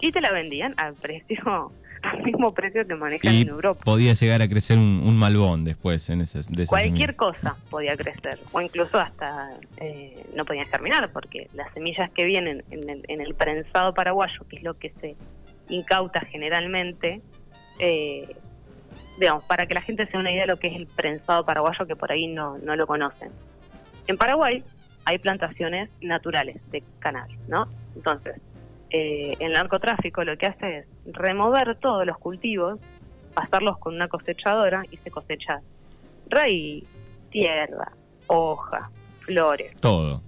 Y 0.00 0.12
te 0.12 0.20
la 0.20 0.32
vendían 0.32 0.74
al 0.76 0.94
precio 0.94 1.72
al 2.02 2.22
mismo 2.22 2.52
precio 2.54 2.86
que 2.86 2.94
manejan 2.94 3.34
en 3.34 3.48
Europa. 3.48 3.82
Podía 3.84 4.14
llegar 4.14 4.42
a 4.42 4.48
crecer 4.48 4.78
un, 4.78 5.16
malbón 5.16 5.64
después 5.64 6.08
en 6.10 6.22
esas, 6.22 6.50
de 6.50 6.66
Cualquier 6.66 7.14
cosa 7.14 7.56
podía 7.68 7.96
crecer, 7.96 8.38
o 8.52 8.60
incluso 8.60 8.98
hasta 8.98 9.50
eh, 9.76 10.22
no 10.34 10.44
podían 10.44 10.66
germinar, 10.66 11.10
porque 11.12 11.48
las 11.54 11.72
semillas 11.74 12.10
que 12.10 12.24
vienen 12.24 12.64
en 12.70 12.88
el, 12.88 13.04
en 13.08 13.20
el 13.20 13.34
prensado 13.34 13.92
paraguayo, 13.92 14.46
que 14.48 14.56
es 14.56 14.62
lo 14.62 14.74
que 14.74 14.92
se 15.00 15.16
incauta 15.68 16.20
generalmente, 16.20 17.20
eh, 17.78 18.36
digamos, 19.20 19.44
para 19.44 19.66
que 19.66 19.74
la 19.74 19.82
gente 19.82 20.06
se 20.06 20.12
dé 20.12 20.18
una 20.18 20.32
idea 20.32 20.42
de 20.42 20.48
lo 20.48 20.58
que 20.58 20.68
es 20.68 20.76
el 20.76 20.86
prensado 20.86 21.44
paraguayo, 21.44 21.86
que 21.86 21.94
por 21.94 22.10
ahí 22.10 22.26
no, 22.26 22.58
no 22.58 22.74
lo 22.74 22.86
conocen. 22.86 23.30
En 24.06 24.16
Paraguay 24.16 24.64
hay 25.04 25.18
plantaciones 25.18 25.90
naturales 26.00 26.60
de 26.70 26.82
cannabis, 26.98 27.38
¿no? 27.46 27.68
Entonces, 27.94 28.40
eh, 28.90 29.36
el 29.38 29.52
narcotráfico 29.52 30.24
lo 30.24 30.36
que 30.36 30.46
hace 30.46 30.78
es 30.78 30.86
remover 31.04 31.76
todos 31.76 32.06
los 32.06 32.18
cultivos, 32.18 32.80
pasarlos 33.34 33.78
con 33.78 33.94
una 33.94 34.08
cosechadora 34.08 34.82
y 34.90 34.96
se 34.96 35.10
cosecha 35.10 35.60
raíz, 36.28 36.84
tierra, 37.30 37.92
hoja, 38.26 38.90
flores. 39.20 39.78
Todo 39.80 40.22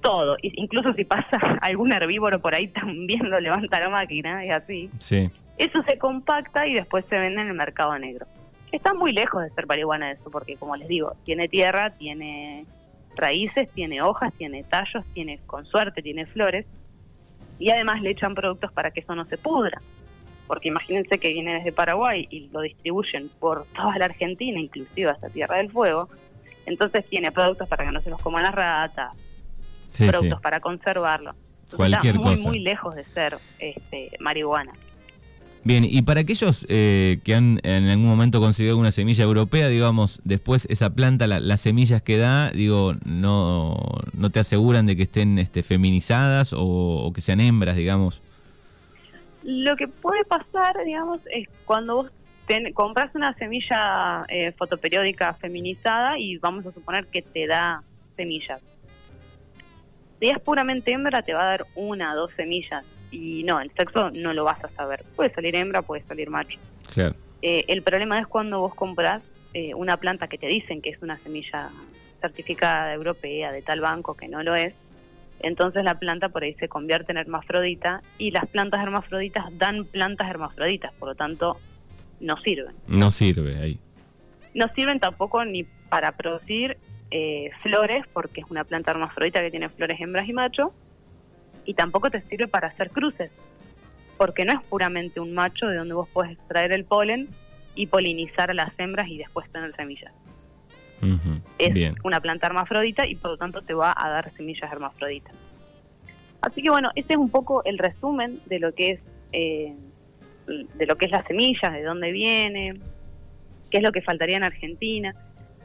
todo. 0.00 0.36
Incluso 0.42 0.92
si 0.94 1.04
pasa 1.04 1.38
algún 1.60 1.92
herbívoro 1.92 2.40
por 2.40 2.54
ahí 2.54 2.68
también 2.68 3.28
lo 3.30 3.40
levanta 3.40 3.80
la 3.80 3.88
máquina 3.88 4.44
y 4.44 4.50
así. 4.50 4.90
Sí. 4.98 5.30
Eso 5.58 5.82
se 5.82 5.98
compacta 5.98 6.66
y 6.66 6.74
después 6.74 7.04
se 7.08 7.18
vende 7.18 7.42
en 7.42 7.48
el 7.48 7.54
mercado 7.54 7.98
negro. 7.98 8.26
Está 8.72 8.94
muy 8.94 9.12
lejos 9.12 9.42
de 9.42 9.50
ser 9.50 9.66
marihuana 9.66 10.12
eso, 10.12 10.30
porque 10.30 10.56
como 10.56 10.76
les 10.76 10.88
digo, 10.88 11.14
tiene 11.24 11.48
tierra, 11.48 11.90
tiene 11.90 12.64
raíces, 13.16 13.68
tiene 13.74 14.00
hojas, 14.02 14.32
tiene 14.34 14.62
tallos, 14.64 15.04
tiene, 15.14 15.38
con 15.46 15.66
suerte, 15.66 16.02
tiene 16.02 16.26
flores. 16.26 16.66
Y 17.58 17.70
además 17.70 18.00
le 18.02 18.10
echan 18.10 18.34
productos 18.34 18.70
para 18.72 18.90
que 18.92 19.00
eso 19.00 19.14
no 19.16 19.24
se 19.24 19.36
pudra. 19.38 19.80
Porque 20.46 20.68
imagínense 20.68 21.18
que 21.18 21.32
viene 21.32 21.54
desde 21.54 21.72
Paraguay 21.72 22.26
y 22.30 22.48
lo 22.50 22.60
distribuyen 22.60 23.28
por 23.40 23.66
toda 23.74 23.98
la 23.98 24.04
Argentina, 24.06 24.60
inclusive 24.60 25.10
hasta 25.10 25.28
Tierra 25.28 25.56
del 25.56 25.70
Fuego. 25.70 26.08
Entonces 26.66 27.04
tiene 27.06 27.32
productos 27.32 27.68
para 27.68 27.84
que 27.84 27.92
no 27.92 28.00
se 28.00 28.10
los 28.10 28.20
coman 28.22 28.44
las 28.44 28.54
ratas, 28.54 29.12
Sí, 29.90 30.04
sí. 30.04 30.10
productos 30.10 30.40
para 30.40 30.60
conservarlo. 30.60 31.30
Entonces, 31.64 31.76
Cualquier 31.76 32.14
está 32.16 32.26
muy, 32.28 32.36
cosa. 32.36 32.48
muy 32.48 32.58
lejos 32.60 32.94
de 32.94 33.04
ser 33.04 33.38
este, 33.58 34.10
marihuana. 34.20 34.72
Bien, 35.68 35.84
y 35.84 36.00
para 36.00 36.20
aquellos 36.22 36.64
eh, 36.70 37.20
que 37.24 37.34
han 37.34 37.60
en 37.62 37.88
algún 37.90 38.06
momento 38.06 38.40
conseguido 38.40 38.72
alguna 38.72 38.90
semilla 38.90 39.24
europea, 39.24 39.68
digamos, 39.68 40.18
después 40.24 40.64
esa 40.70 40.88
planta, 40.94 41.26
la- 41.26 41.40
las 41.40 41.60
semillas 41.60 42.00
que 42.00 42.16
da, 42.16 42.50
digo, 42.50 42.94
no, 43.04 43.76
no 44.14 44.30
te 44.30 44.40
aseguran 44.40 44.86
de 44.86 44.96
que 44.96 45.02
estén 45.02 45.38
este, 45.38 45.62
feminizadas 45.62 46.54
o, 46.54 46.62
o 46.62 47.12
que 47.12 47.20
sean 47.20 47.40
hembras, 47.40 47.76
digamos. 47.76 48.22
Lo 49.42 49.76
que 49.76 49.88
puede 49.88 50.24
pasar, 50.24 50.74
digamos, 50.86 51.20
es 51.34 51.46
cuando 51.66 51.96
vos 51.96 52.10
ten- 52.46 52.72
compras 52.72 53.14
una 53.14 53.34
semilla 53.34 54.24
eh, 54.30 54.52
fotoperiódica 54.52 55.34
feminizada 55.34 56.18
y 56.18 56.38
vamos 56.38 56.64
a 56.64 56.72
suponer 56.72 57.08
que 57.08 57.20
te 57.20 57.46
da 57.46 57.82
semillas. 58.16 58.62
Si 60.18 60.30
es 60.30 60.38
puramente 60.40 60.94
hembra, 60.94 61.20
te 61.20 61.34
va 61.34 61.42
a 61.42 61.46
dar 61.50 61.66
una, 61.74 62.14
dos 62.14 62.30
semillas. 62.38 62.86
Y 63.10 63.42
no, 63.44 63.60
el 63.60 63.70
sexo 63.72 64.10
no 64.10 64.32
lo 64.32 64.44
vas 64.44 64.62
a 64.64 64.68
saber. 64.70 65.04
Puede 65.16 65.32
salir 65.32 65.56
hembra, 65.56 65.82
puede 65.82 66.02
salir 66.04 66.30
macho. 66.30 66.58
Claro. 66.92 67.14
Eh, 67.42 67.64
el 67.68 67.82
problema 67.82 68.18
es 68.18 68.26
cuando 68.26 68.60
vos 68.60 68.74
compras 68.74 69.22
eh, 69.54 69.74
una 69.74 69.96
planta 69.96 70.28
que 70.28 70.38
te 70.38 70.46
dicen 70.46 70.82
que 70.82 70.90
es 70.90 71.00
una 71.02 71.18
semilla 71.18 71.70
certificada 72.20 72.92
europea 72.92 73.52
de 73.52 73.62
tal 73.62 73.80
banco 73.80 74.14
que 74.14 74.28
no 74.28 74.42
lo 74.42 74.54
es, 74.56 74.74
entonces 75.40 75.84
la 75.84 75.98
planta 75.98 76.28
por 76.28 76.42
ahí 76.42 76.54
se 76.54 76.68
convierte 76.68 77.12
en 77.12 77.18
hermafrodita 77.18 78.02
y 78.18 78.30
las 78.30 78.46
plantas 78.46 78.82
hermafroditas 78.82 79.46
dan 79.56 79.84
plantas 79.84 80.28
hermafroditas, 80.28 80.92
por 80.94 81.10
lo 81.10 81.14
tanto 81.14 81.58
no 82.20 82.36
sirven. 82.38 82.74
No 82.88 83.10
sirve 83.10 83.56
ahí. 83.58 83.78
No 84.54 84.66
sirven 84.74 84.98
tampoco 84.98 85.44
ni 85.44 85.64
para 85.88 86.12
producir 86.12 86.76
eh, 87.10 87.50
flores, 87.62 88.04
porque 88.12 88.40
es 88.40 88.50
una 88.50 88.64
planta 88.64 88.90
hermafrodita 88.90 89.40
que 89.40 89.50
tiene 89.50 89.68
flores 89.68 90.00
hembras 90.00 90.28
y 90.28 90.32
macho, 90.32 90.72
y 91.68 91.74
tampoco 91.74 92.10
te 92.10 92.22
sirve 92.22 92.48
para 92.48 92.68
hacer 92.68 92.88
cruces, 92.88 93.30
porque 94.16 94.46
no 94.46 94.54
es 94.54 94.66
puramente 94.68 95.20
un 95.20 95.34
macho 95.34 95.66
de 95.66 95.76
donde 95.76 95.92
vos 95.92 96.08
podés 96.08 96.32
extraer 96.32 96.72
el 96.72 96.86
polen 96.86 97.28
y 97.74 97.88
polinizar 97.88 98.50
a 98.50 98.54
las 98.54 98.72
hembras 98.78 99.06
y 99.08 99.18
después 99.18 99.50
tener 99.52 99.76
semillas. 99.76 100.10
Es 101.58 101.74
Bien. 101.74 101.94
una 102.04 102.20
planta 102.20 102.46
hermafrodita 102.46 103.06
y 103.06 103.16
por 103.16 103.32
lo 103.32 103.36
tanto 103.36 103.60
te 103.60 103.74
va 103.74 103.94
a 103.94 104.08
dar 104.08 104.32
semillas 104.34 104.72
hermafroditas. 104.72 105.34
Así 106.40 106.62
que 106.62 106.70
bueno, 106.70 106.90
ese 106.94 107.12
es 107.12 107.18
un 107.18 107.28
poco 107.28 107.62
el 107.64 107.76
resumen 107.76 108.40
de 108.46 108.60
lo 108.60 108.74
que 108.74 108.92
es 108.92 109.00
eh, 109.32 109.76
de 110.46 110.86
lo 110.86 110.96
que 110.96 111.04
es 111.04 111.12
la 111.12 111.22
semilla, 111.24 111.68
de 111.68 111.82
dónde 111.82 112.12
viene, 112.12 112.80
qué 113.70 113.76
es 113.76 113.82
lo 113.82 113.92
que 113.92 114.00
faltaría 114.00 114.38
en 114.38 114.44
Argentina. 114.44 115.14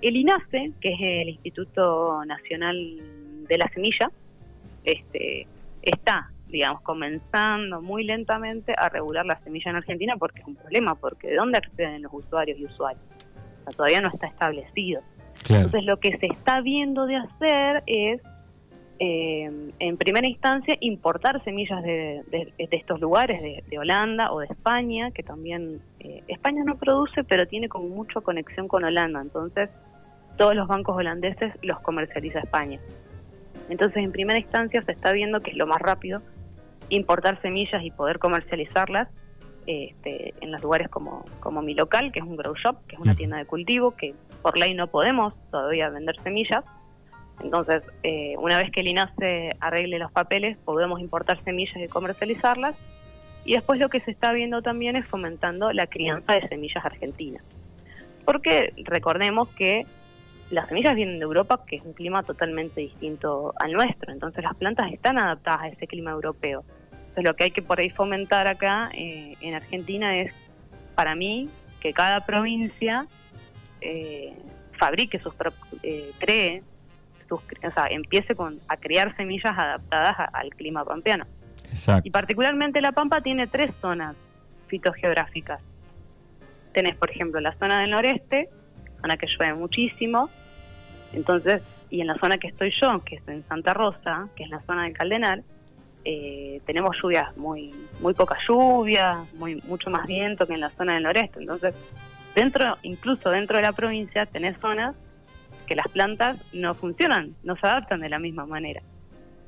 El 0.02 0.18
INASE, 0.18 0.74
que 0.82 0.90
es 0.90 1.00
el 1.00 1.30
Instituto 1.30 2.26
Nacional 2.26 3.00
de 3.48 3.58
la 3.58 3.70
Semilla, 3.70 4.12
este, 4.84 5.48
está, 5.84 6.32
digamos, 6.48 6.82
comenzando 6.82 7.82
muy 7.82 8.04
lentamente 8.04 8.74
a 8.78 8.90
regular 8.90 9.26
la 9.26 9.40
semilla 9.44 9.72
en 9.72 9.78
Argentina 9.78 10.16
porque 10.18 10.42
es 10.42 10.48
un 10.48 10.56
problema, 10.56 10.96
porque 10.96 11.28
¿de 11.30 11.36
dónde 11.36 11.58
acceden 11.58 12.02
los 12.02 12.14
usuarios 12.14 12.58
y 12.60 12.66
usuarios? 12.66 13.04
O 13.62 13.64
sea, 13.64 13.74
todavía 13.78 14.02
no 14.02 14.10
está 14.10 14.28
establecido. 14.28 15.02
Claro. 15.44 15.66
Entonces 15.66 15.86
lo 15.86 15.98
que 16.00 16.18
se 16.18 16.28
está 16.28 16.62
viendo 16.62 17.06
de 17.06 17.16
hacer 17.18 17.84
es, 17.86 18.22
eh, 19.00 19.52
en 19.80 19.98
primera 19.98 20.28
instancia, 20.28 20.78
importar 20.80 21.44
semillas 21.44 21.84
de, 21.84 22.22
de- 22.30 22.54
de 22.58 22.78
estos 22.78 23.02
lugares, 23.02 23.42
de, 23.42 23.64
de 23.70 23.80
Holanda 23.80 24.32
o 24.32 24.40
de 24.40 24.46
España, 24.46 25.12
que 25.12 25.24
también 25.24 25.82
eh, 26.00 26.24
España 26.28 26.64
no 26.64 26.78
produce, 26.78 27.24
pero 27.24 27.46
tiene 27.48 27.68
como 27.68 27.90
mucha 27.90 28.22
conexión 28.22 28.68
con 28.68 28.84
Holanda. 28.84 29.22
Entonces 29.22 29.70
todos 30.38 30.56
los 30.56 30.68
bancos 30.68 30.96
holandeses 30.96 31.54
los 31.62 31.80
comercializa 31.82 32.40
España. 32.40 32.80
Entonces 33.70 34.04
en 34.04 34.12
primera 34.12 34.40
instancia 34.40 34.82
se 34.84 34.92
está 34.92 35.12
viendo 35.12 35.42
que 35.42 35.52
es 35.52 35.58
lo 35.58 35.68
más 35.68 35.82
rápido 35.82 36.22
importar 36.90 37.42
semillas 37.42 37.84
y 37.84 37.92
poder 37.92 38.20
comercializarlas 38.20 39.08
este, 39.66 40.34
en 40.42 40.52
los 40.52 40.62
lugares 40.62 40.90
como, 40.90 41.26
como 41.40 41.62
mi 41.62 41.74
local, 41.74 42.12
que 42.12 42.20
es 42.20 42.26
un 42.26 42.36
grow 42.36 42.56
shop, 42.56 42.86
que 42.88 42.96
es 42.96 43.02
una 43.02 43.16
tienda 43.16 43.38
de 43.38 43.46
cultivo, 43.46 43.92
que 43.92 44.14
por 44.42 44.58
ley 44.58 44.74
no 44.74 44.88
podemos 44.88 45.34
todavía 45.52 45.90
vender 45.90 46.20
semillas. 46.22 46.64
Entonces, 47.42 47.82
eh, 48.04 48.36
una 48.38 48.58
vez 48.58 48.72
que 48.72 48.82
el 48.82 48.90
INASE 48.90 49.52
arregle 49.60 50.00
los 50.00 50.12
papeles, 50.12 50.58
podemos 50.58 51.00
importar 51.00 51.42
semillas 51.44 51.78
y 51.78 51.88
comercializarlas. 51.88 52.76
Y 53.46 53.54
después 53.54 53.80
lo 53.80 53.90
que 53.90 54.00
se 54.00 54.12
está 54.12 54.32
viendo 54.32 54.62
también 54.62 54.96
es 54.96 55.06
fomentando 55.08 55.72
la 55.74 55.88
crianza 55.88 56.34
de 56.34 56.48
semillas 56.48 56.86
argentinas. 56.86 57.44
Porque 58.26 58.74
recordemos 58.86 59.50
que 59.50 59.86
las 60.54 60.68
semillas 60.68 60.96
vienen 60.96 61.18
de 61.20 61.24
Europa, 61.24 61.64
que 61.68 61.78
es 61.78 61.84
un 61.84 61.94
clima 61.94 62.24
totalmente 62.24 62.82
distinto 62.82 63.54
al 63.60 63.74
nuestro. 63.74 64.12
Entonces 64.12 64.44
las 64.44 64.56
plantas 64.56 64.92
están 64.92 65.18
adaptadas 65.18 65.62
a 65.64 65.68
ese 65.70 65.88
clima 65.88 66.12
europeo. 66.12 66.64
Entonces 66.92 67.24
lo 67.24 67.36
que 67.36 67.46
hay 67.46 67.52
que 67.52 67.62
por 67.62 67.80
ahí 67.80 67.90
fomentar 67.90 68.48
acá 68.48 68.90
eh, 68.94 69.36
en 69.42 69.56
Argentina 69.56 70.18
es, 70.18 70.34
para 70.96 71.16
mí, 71.16 71.50
que 71.80 71.94
cada 71.94 72.26
provincia 72.26 73.06
eh, 73.82 74.34
fabrique 74.80 75.20
sus 75.20 75.34
eh, 75.84 76.12
cree, 76.20 76.64
sus, 77.28 77.40
o 77.42 77.72
sea, 77.72 77.88
empiece 77.90 78.36
con, 78.36 78.60
a 78.68 78.78
crear 78.78 79.16
semillas 79.16 79.54
adaptadas 79.58 80.20
a- 80.20 80.26
al 80.26 80.50
clima 80.52 80.84
pampeano. 80.86 81.26
Exacto. 81.70 82.08
Y 82.08 82.12
particularmente 82.12 82.82
La 82.82 82.92
Pampa 82.92 83.22
tiene 83.22 83.48
tres 83.48 83.74
zonas 83.82 84.16
fitogeográficas. 84.68 85.62
Tenés, 86.74 86.96
por 86.96 87.10
ejemplo, 87.12 87.40
la 87.40 87.54
zona 87.54 87.82
del 87.82 87.92
noreste, 87.92 88.50
zona 89.02 89.18
que 89.18 89.28
llueve 89.28 89.54
muchísimo. 89.56 90.30
Entonces, 91.14 91.62
y 91.90 92.02
en 92.02 92.08
la 92.08 92.18
zona 92.18 92.38
que 92.38 92.48
estoy 92.48 92.74
yo, 92.82 93.04
que 93.04 93.16
es 93.16 93.28
en 93.28 93.44
Santa 93.48 93.74
Rosa, 93.74 94.28
que 94.36 94.44
es 94.44 94.50
la 94.50 94.62
zona 94.62 94.84
del 94.84 94.94
Caldenal, 94.94 95.44
eh, 96.06 96.62
tenemos 96.66 96.98
lluvias 97.02 97.36
muy 97.38 97.74
muy 98.02 98.14
poca 98.14 98.38
lluvia, 98.46 99.24
muy 99.36 99.62
mucho 99.68 99.90
más 99.90 100.06
viento 100.06 100.46
que 100.46 100.54
en 100.54 100.60
la 100.60 100.70
zona 100.72 100.96
del 100.96 101.04
noreste. 101.04 101.40
Entonces, 101.40 101.74
dentro 102.36 102.78
incluso 102.82 103.30
dentro 103.30 103.58
de 103.58 103.64
la 103.64 103.72
provincia 103.72 104.26
tenés 104.26 104.58
zonas 104.60 104.96
que 105.66 105.76
las 105.76 105.88
plantas 105.88 106.38
no 106.54 106.74
funcionan, 106.74 107.36
no 107.44 107.56
se 107.56 107.68
adaptan 107.68 108.02
de 108.02 108.10
la 108.10 108.20
misma 108.20 108.46
manera. 108.46 108.82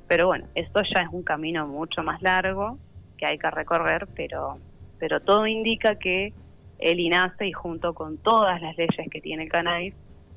Pero 0.08 0.28
bueno, 0.28 0.46
esto 0.56 0.82
ya 0.94 1.02
es 1.02 1.10
un 1.12 1.24
camino 1.24 1.68
mucho 1.68 2.04
más 2.04 2.22
largo 2.22 2.78
que 3.18 3.26
hay 3.26 3.38
que 3.38 3.50
recorrer, 3.50 4.08
pero, 4.16 4.58
pero 5.00 5.20
todo 5.20 5.48
indica 5.48 5.96
que 5.96 6.34
el 6.80 7.00
INASE 7.00 7.48
y 7.48 7.52
junto 7.52 7.94
con 7.94 8.18
todas 8.18 8.62
las 8.62 8.78
leyes 8.78 9.10
que 9.10 9.22
tiene 9.22 9.44
el 9.44 9.50
cannabis, 9.50 9.96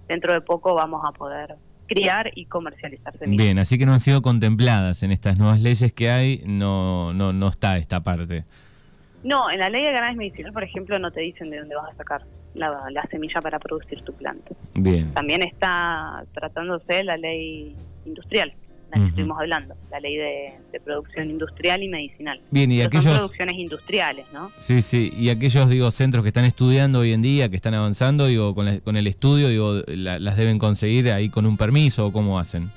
dentro 0.09 0.33
de 0.33 0.41
poco 0.41 0.75
vamos 0.75 1.03
a 1.05 1.13
poder 1.13 1.57
criar 1.87 2.31
y 2.35 2.47
comercializar 2.47 3.17
semillas. 3.19 3.45
Bien, 3.45 3.59
así 3.59 3.79
que 3.79 3.87
no 3.87 3.93
han 3.93 4.01
sido 4.01 4.23
contempladas 4.23 5.03
en 5.03 5.11
estas 5.11 5.39
nuevas 5.39 5.61
leyes 5.61 5.93
que 5.93 6.11
hay, 6.11 6.43
no, 6.47 7.13
no, 7.15 7.33
no 7.33 7.49
está 7.49 7.79
esta 7.79 8.01
parte. 8.01 8.45
No, 9.25 9.51
en 9.51 9.59
la 9.59 9.69
ley 9.69 9.85
de 9.85 9.93
cannabis 9.93 10.17
medicinal, 10.17 10.53
por 10.53 10.63
ejemplo, 10.63 10.99
no 10.99 11.11
te 11.11 11.21
dicen 11.21 11.51
de 11.51 11.59
dónde 11.59 11.75
vas 11.75 11.93
a 11.93 11.97
sacar 11.97 12.23
la, 12.55 12.89
la 12.91 13.03
semilla 13.07 13.41
para 13.41 13.59
producir 13.59 14.03
tu 14.03 14.13
planta. 14.13 14.55
Bien. 14.75 15.13
También 15.13 15.43
está 15.43 16.25
tratándose 16.35 17.03
la 17.03 17.17
ley 17.17 17.75
industrial, 18.05 18.53
la 18.91 18.99
que 18.99 19.05
estuvimos 19.09 19.39
hablando, 19.39 19.75
la 19.91 20.01
ley 20.01 20.17
de, 20.17 20.53
de 20.73 20.81
producción 20.81 21.29
industrial 21.31 21.83
y 21.83 21.89
medicinal. 21.89 22.39
Bien, 22.51 22.73
y 22.73 22.79
Pero 22.79 22.91
Son 22.91 22.99
aquellos... 23.01 23.17
producciones 23.19 23.57
industriales, 23.59 24.27
¿no? 24.33 24.51
Sí, 24.59 24.81
sí, 24.81 25.13
y 25.17 25.29
aquellos, 25.29 25.69
digo, 25.69 25.91
centros 25.91 26.23
que 26.23 26.29
están 26.29 26.45
estudiando 26.47 27.01
hoy 27.01 27.13
en 27.13 27.21
día, 27.21 27.49
que 27.51 27.57
están 27.57 27.75
avanzando, 27.75 28.27
digo, 28.27 28.55
con, 28.55 28.65
la- 28.67 28.81
con 28.81 28.97
el 28.97 29.07
estudio, 29.07 29.49
digo, 29.49 29.83
la- 29.87 30.19
las 30.19 30.37
deben 30.39 30.59
conseguir 30.59 31.11
ahí 31.11 31.29
con 31.29 31.45
un 31.45 31.57
permiso 31.59 32.07
o 32.07 32.13
cómo 32.13 32.39
hacen. 32.39 32.71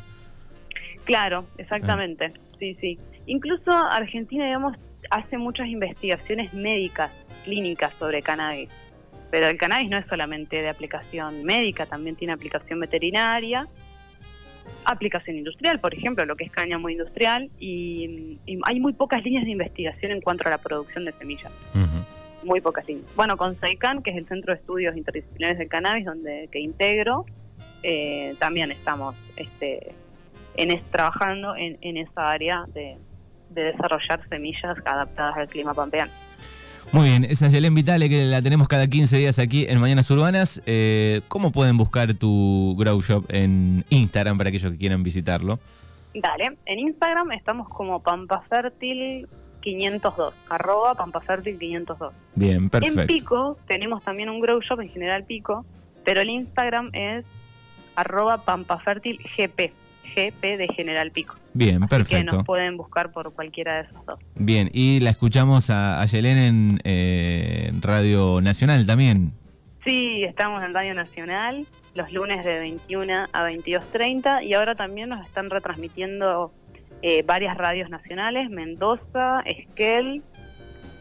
Claro, 1.06 1.46
exactamente. 1.58 2.32
Sí, 2.60 2.75
sí. 2.80 3.00
Incluso 3.25 3.72
Argentina, 3.72 4.46
digamos, 4.46 4.75
hace 5.10 5.38
muchas 5.38 5.68
investigaciones 5.68 6.53
médicas, 6.53 7.12
clínicas 7.44 7.94
sobre 8.00 8.22
cannabis. 8.22 8.70
Pero 9.32 9.48
el 9.48 9.58
cannabis 9.58 9.89
no 9.89 9.98
es 9.98 10.06
solamente 10.08 10.62
de 10.62 10.70
aplicación 10.70 11.44
médica, 11.44 11.86
también 11.86 12.15
tiene 12.18 12.34
aplicación 12.34 12.80
veterinaria, 12.82 13.68
aplicación 14.85 15.38
industrial, 15.38 15.79
por 15.79 15.93
ejemplo, 15.93 16.25
lo 16.25 16.35
que 16.35 16.45
es 16.45 16.51
cáñamo 16.51 16.89
industrial, 16.89 17.50
y, 17.59 18.38
y 18.45 18.59
hay 18.63 18.79
muy 18.79 18.93
pocas 18.93 19.23
líneas 19.23 19.45
de 19.45 19.51
investigación 19.51 20.11
en 20.11 20.21
cuanto 20.21 20.47
a 20.47 20.51
la 20.51 20.57
producción 20.57 21.05
de 21.05 21.11
semillas. 21.13 21.51
Muy 22.43 22.59
pocas 22.61 22.88
líneas. 22.88 23.05
Bueno, 23.15 23.38
con 23.38 23.59
SEICAN, 23.59 24.01
que 24.01 24.11
es 24.11 24.17
el 24.17 24.27
Centro 24.27 24.53
de 24.53 24.59
Estudios 24.59 24.97
Interdisciplinares 24.97 25.59
del 25.59 25.69
Cannabis, 25.69 26.05
donde 26.05 26.50
que 26.51 26.59
integro, 26.59 27.25
eh, 27.83 28.35
también 28.39 28.71
estamos 28.71 29.15
este, 29.35 29.93
en 30.57 30.71
es- 30.71 30.83
trabajando 30.91 31.55
en, 31.55 31.77
en 31.81 31.97
esa 31.97 32.29
área 32.31 32.65
de, 32.73 32.97
de 33.50 33.63
desarrollar 33.65 34.27
semillas 34.29 34.77
adaptadas 34.85 35.38
al 35.38 35.47
clima 35.47 35.73
pampeano. 35.75 36.11
Muy 36.93 37.05
bien, 37.05 37.24
esa 37.24 37.48
es 37.48 37.53
Yelén 37.53 37.74
Vitale, 37.74 38.10
que 38.10 38.25
la 38.25 38.41
tenemos 38.41 38.67
cada 38.67 38.86
15 38.86 39.17
días 39.17 39.39
aquí 39.39 39.65
en 39.69 39.79
Mañanas 39.79 40.12
Urbanas. 40.12 40.62
Eh, 40.65 41.21
¿Cómo 41.29 41.51
pueden 41.51 41.77
buscar 41.77 42.13
tu 42.15 42.75
Grow 42.77 43.01
Shop 43.01 43.24
en 43.29 43.86
Instagram 43.89 44.38
para 44.38 44.50
aquellos 44.50 44.74
que 44.74 44.77
quieran 44.77 45.01
visitarlo? 45.01 45.60
Dale, 46.13 46.57
en 46.65 46.79
Instagram 46.79 47.31
estamos 47.31 47.69
como 47.69 48.01
pampafertil 48.01 49.29
502, 49.62 50.33
arroba 50.50 50.95
pampafertil 50.95 51.57
502. 51.57 52.13
Bien, 52.36 52.55
En 52.55 52.69
perfecto. 52.69 53.07
Pico 53.07 53.57
tenemos 53.67 54.03
también 54.03 54.27
un 54.29 54.41
grow 54.41 54.60
shop, 54.60 54.81
en 54.81 54.89
general 54.89 55.24
Pico, 55.24 55.65
pero 56.03 56.19
el 56.19 56.29
Instagram 56.29 56.89
es 56.91 57.24
arroba 57.95 58.39
pampafértil 58.43 59.17
GP, 59.38 59.71
GP 60.13 60.57
de 60.57 60.67
General 60.75 61.10
Pico. 61.12 61.36
Bien, 61.53 61.84
Así 61.84 61.89
perfecto. 61.89 62.31
Que 62.31 62.38
nos 62.38 62.46
pueden 62.46 62.77
buscar 62.77 63.12
por 63.12 63.34
cualquiera 63.34 63.77
de 63.77 63.81
esos 63.89 64.05
dos. 64.05 64.20
Bien, 64.36 64.70
y 64.74 65.00
la 65.00 65.10
escuchamos 65.10 65.70
a, 65.70 66.01
a 66.01 66.05
Yelén 66.05 66.38
en 66.38 66.81
eh, 66.84 67.72
Radio 67.81 68.39
Nacional 68.41 68.86
también. 68.86 69.34
Sí, 69.84 70.24
estamos 70.24 70.63
en 70.63 70.74
Radio 70.74 70.93
Nacional 70.93 71.65
los 71.96 72.13
lunes 72.13 72.46
de 72.46 72.60
21 72.60 73.13
a 73.31 73.50
22.30 73.50 74.43
y 74.46 74.53
ahora 74.53 74.75
también 74.75 75.10
nos 75.10 75.25
están 75.25 75.50
retransmitiendo 75.50 76.53
eh, 77.01 77.24
varias 77.24 77.58
radios 77.58 77.89
nacionales, 77.89 78.50
Mendoza, 78.50 79.41
Esquel, 79.46 80.24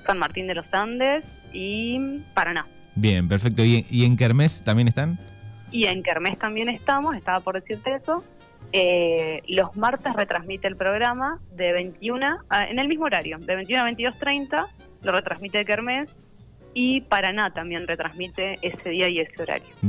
San 0.07 0.19
Martín 0.19 0.47
de 0.47 0.55
los 0.55 0.73
Andes 0.75 1.25
y 1.53 2.21
Paraná. 2.35 2.67
Bien, 2.97 3.29
perfecto. 3.29 3.65
¿Y, 3.65 3.87
y 3.91 4.05
en 4.05 4.17
Kermés 4.17 4.63
también 4.63 4.89
están? 4.89 5.19
Y 5.71 5.85
en 5.85 6.03
Kermés 6.03 6.39
también 6.39 6.69
estamos, 6.69 7.15
estaba 7.17 7.41
por 7.41 7.61
decirte 7.61 7.95
eso. 7.95 8.25
Eh, 8.73 9.43
los 9.49 9.77
martes 9.77 10.13
retransmite 10.15 10.69
el 10.69 10.77
programa 10.77 11.41
de 11.53 11.73
21 11.73 12.39
a, 12.49 12.65
en 12.69 12.79
el 12.79 12.89
mismo 12.89 13.07
horario, 13.07 13.39
de 13.39 13.57
21 13.57 13.83
a 13.83 13.91
22.30, 13.91 14.67
lo 15.03 15.13
retransmite 15.13 15.65
Kermés 15.65 16.17
y 16.73 17.01
Paraná 17.01 17.53
también 17.53 17.89
retransmite 17.89 18.59
ese 18.63 18.91
día 18.91 19.09
y 19.09 19.21
ese 19.21 19.43
horario. 19.43 19.75